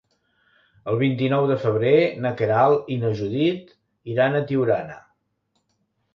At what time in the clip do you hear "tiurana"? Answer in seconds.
4.51-4.99